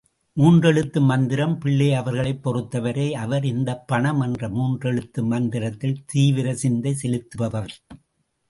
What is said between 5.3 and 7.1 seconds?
மந்திரத்தில் தீவிர சிந்தை